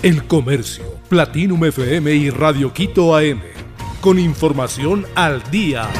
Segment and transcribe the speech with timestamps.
[0.00, 3.40] El Comercio, Platinum FM y Radio Quito AM.
[4.00, 5.90] Con información al día.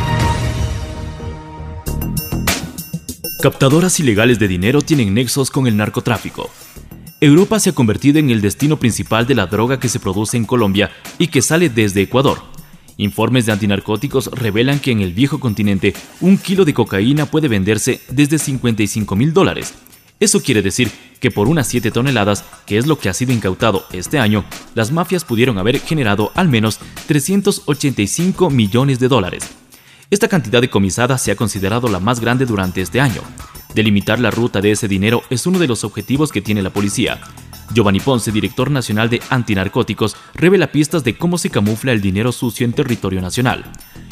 [3.42, 6.48] Captadoras ilegales de dinero tienen nexos con el narcotráfico.
[7.20, 10.44] Europa se ha convertido en el destino principal de la droga que se produce en
[10.44, 12.38] Colombia y que sale desde Ecuador.
[12.98, 18.00] Informes de antinarcóticos revelan que en el viejo continente un kilo de cocaína puede venderse
[18.10, 19.74] desde 55 mil dólares.
[20.20, 20.88] Eso quiere decir
[21.20, 24.92] que por unas 7 toneladas, que es lo que ha sido incautado este año, las
[24.92, 29.44] mafias pudieron haber generado al menos 385 millones de dólares.
[30.10, 33.20] Esta cantidad decomisada se ha considerado la más grande durante este año.
[33.74, 37.20] Delimitar la ruta de ese dinero es uno de los objetivos que tiene la policía.
[37.72, 42.64] Giovanni Ponce, director nacional de antinarcóticos, revela pistas de cómo se camufla el dinero sucio
[42.64, 43.64] en territorio nacional.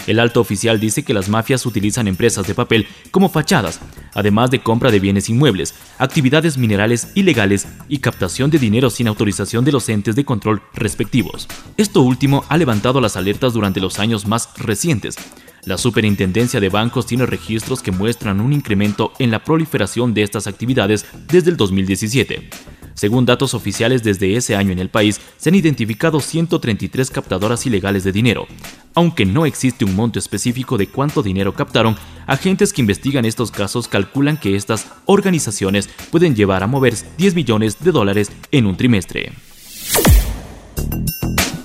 [0.07, 3.81] El alto oficial dice que las mafias utilizan empresas de papel como fachadas,
[4.15, 9.65] además de compra de bienes inmuebles, actividades minerales ilegales y captación de dinero sin autorización
[9.65, 11.49] de los entes de control respectivos.
[11.77, 15.17] Esto último ha levantado las alertas durante los años más recientes.
[15.65, 20.47] La Superintendencia de Bancos tiene registros que muestran un incremento en la proliferación de estas
[20.47, 22.49] actividades desde el 2017.
[22.97, 28.05] Según datos oficiales desde ese año en el país, se han identificado 133 captadoras ilegales
[28.05, 28.47] de dinero.
[28.95, 31.95] Aunque no existe un monto específico de cuánto dinero captaron,
[32.27, 37.79] agentes que investigan estos casos calculan que estas organizaciones pueden llevar a mover 10 millones
[37.85, 39.33] de dólares en un trimestre.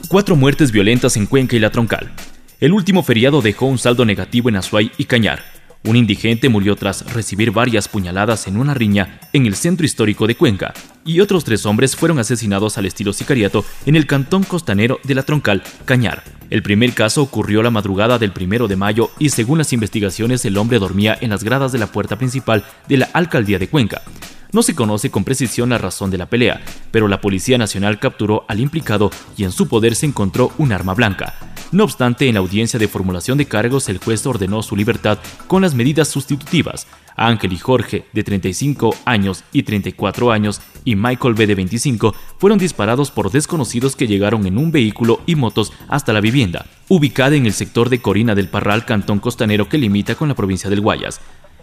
[0.09, 2.11] Cuatro muertes violentas en Cuenca y La Troncal.
[2.59, 5.50] El último feriado dejó un saldo negativo en Azuay y Cañar.
[5.83, 10.35] Un indigente murió tras recibir varias puñaladas en una riña en el centro histórico de
[10.35, 15.15] Cuenca, y otros tres hombres fueron asesinados al estilo sicariato en el cantón costanero de
[15.15, 16.23] la Troncal, Cañar.
[16.51, 20.57] El primer caso ocurrió la madrugada del primero de mayo y según las investigaciones el
[20.57, 24.03] hombre dormía en las gradas de la puerta principal de la alcaldía de Cuenca.
[24.51, 28.45] No se conoce con precisión la razón de la pelea, pero la Policía Nacional capturó
[28.49, 31.50] al implicado y en su poder se encontró un arma blanca.
[31.71, 35.61] No obstante, en la audiencia de formulación de cargos, el juez ordenó su libertad con
[35.61, 36.85] las medidas sustitutivas.
[37.15, 41.47] Ángel y Jorge, de 35 años y 34 años, y Michael B.
[41.47, 46.19] de 25, fueron disparados por desconocidos que llegaron en un vehículo y motos hasta la
[46.19, 50.35] vivienda, ubicada en el sector de Corina del Parral, cantón costanero que limita con la
[50.35, 51.21] provincia del Guayas.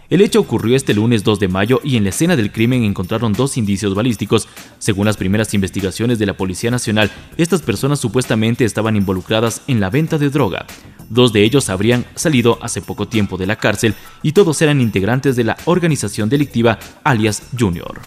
[0.09, 3.33] El hecho ocurrió este lunes 2 de mayo y en la escena del crimen encontraron
[3.33, 4.47] dos indicios balísticos.
[4.79, 9.91] Según las primeras investigaciones de la Policía Nacional, estas personas supuestamente estaban involucradas en la
[9.91, 10.65] venta de droga.
[11.09, 13.93] Dos de ellos habrían salido hace poco tiempo de la cárcel
[14.23, 18.01] y todos eran integrantes de la organización delictiva alias Junior.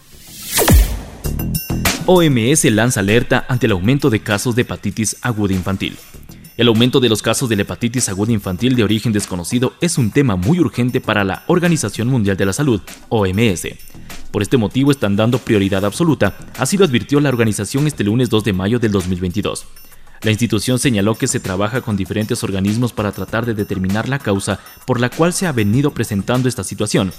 [2.05, 5.97] OMS lanza alerta ante el aumento de casos de hepatitis aguda infantil.
[6.55, 10.35] El aumento de los casos de hepatitis aguda infantil de origen desconocido es un tema
[10.35, 13.69] muy urgente para la Organización Mundial de la Salud, OMS.
[14.29, 18.43] Por este motivo están dando prioridad absoluta, así lo advirtió la organización este lunes 2
[18.43, 19.65] de mayo del 2022.
[20.21, 24.59] La institución señaló que se trabaja con diferentes organismos para tratar de determinar la causa
[24.85, 27.11] por la cual se ha venido presentando esta situación,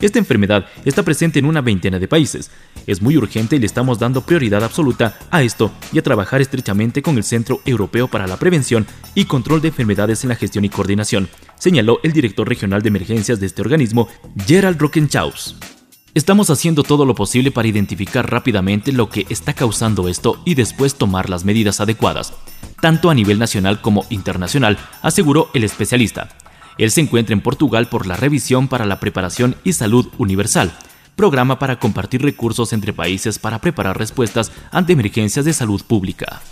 [0.00, 2.50] esta enfermedad está presente en una veintena de países.
[2.86, 7.02] Es muy urgente y le estamos dando prioridad absoluta a esto y a trabajar estrechamente
[7.02, 10.68] con el Centro Europeo para la Prevención y Control de Enfermedades en la Gestión y
[10.68, 14.08] Coordinación, señaló el director regional de emergencias de este organismo,
[14.46, 15.56] Gerald Rockenchaus.
[16.16, 20.94] Estamos haciendo todo lo posible para identificar rápidamente lo que está causando esto y después
[20.94, 22.32] tomar las medidas adecuadas,
[22.80, 26.28] tanto a nivel nacional como internacional, aseguró el especialista.
[26.78, 30.76] Él se encuentra en Portugal por la Revisión para la Preparación y Salud Universal,
[31.14, 36.42] programa para compartir recursos entre países para preparar respuestas ante emergencias de salud pública.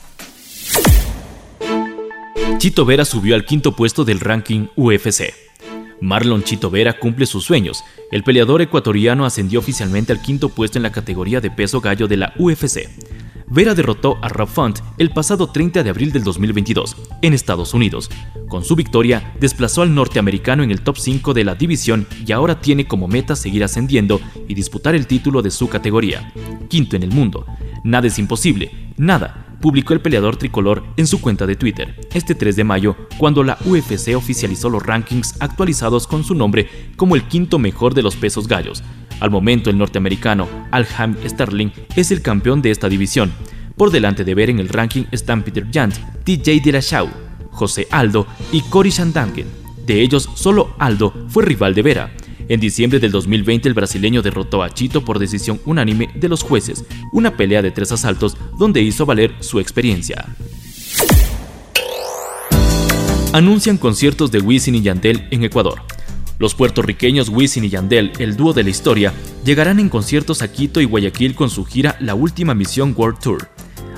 [2.58, 5.34] Chito Vera subió al quinto puesto del ranking UFC.
[6.00, 7.84] Marlon Chito Vera cumple sus sueños.
[8.10, 12.16] El peleador ecuatoriano ascendió oficialmente al quinto puesto en la categoría de peso gallo de
[12.16, 12.88] la UFC.
[13.48, 18.10] Vera derrotó a Rob Font el pasado 30 de abril del 2022 en Estados Unidos.
[18.48, 22.60] Con su victoria, desplazó al norteamericano en el top 5 de la división y ahora
[22.60, 26.32] tiene como meta seguir ascendiendo y disputar el título de su categoría.
[26.68, 27.46] Quinto en el mundo.
[27.84, 32.54] Nada es imposible, nada, publicó el peleador tricolor en su cuenta de Twitter este 3
[32.56, 37.58] de mayo, cuando la UFC oficializó los rankings actualizados con su nombre como el quinto
[37.58, 38.82] mejor de los pesos gallos,
[39.20, 43.32] al momento, el norteamericano Alham Sterling es el campeón de esta división.
[43.76, 45.94] Por delante de ver en el ranking están Peter Jant,
[46.24, 47.08] TJ Dillashaw,
[47.50, 49.46] José Aldo y Cory Sandhagen.
[49.86, 52.12] De ellos, solo Aldo fue rival de Vera.
[52.48, 56.84] En diciembre del 2020, el brasileño derrotó a Chito por decisión unánime de los jueces,
[57.12, 60.26] una pelea de tres asaltos donde hizo valer su experiencia.
[63.32, 65.82] Anuncian conciertos de Wisin y Yandel en Ecuador.
[66.38, 69.12] Los puertorriqueños Wisin y Yandel, el dúo de la historia,
[69.44, 73.48] llegarán en conciertos a Quito y Guayaquil con su gira La Última Misión World Tour.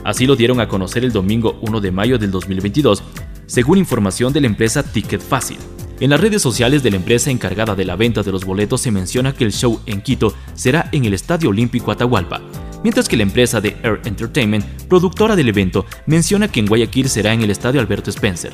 [0.05, 3.03] Así lo dieron a conocer el domingo 1 de mayo del 2022,
[3.47, 5.57] según información de la empresa Ticket Fácil.
[5.99, 8.91] En las redes sociales de la empresa encargada de la venta de los boletos se
[8.91, 12.43] menciona que el show en Quito será en el Estadio Olímpico Atahualpa,
[12.85, 17.33] mientras que la empresa de Air Entertainment, productora del evento, menciona que en Guayaquil será
[17.33, 18.53] en el Estadio Alberto Spencer.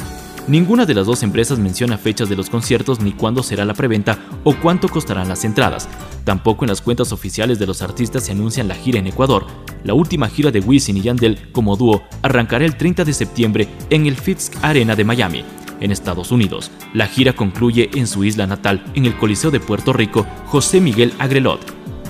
[0.48, 4.18] Ninguna de las dos empresas menciona fechas de los conciertos ni cuándo será la preventa
[4.42, 5.88] o cuánto costarán las entradas.
[6.24, 9.46] Tampoco en las cuentas oficiales de los artistas se anuncian la gira en Ecuador.
[9.84, 14.06] La última gira de Wisin y Yandel como dúo arrancará el 30 de septiembre en
[14.06, 15.44] el Fitzk Arena de Miami,
[15.78, 16.72] en Estados Unidos.
[16.92, 21.12] La gira concluye en su isla natal, en el Coliseo de Puerto Rico José Miguel
[21.20, 21.60] Agrelot,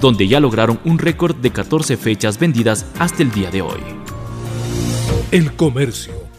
[0.00, 3.81] donde ya lograron un récord de 14 fechas vendidas hasta el día de hoy.
[5.31, 6.31] El comercio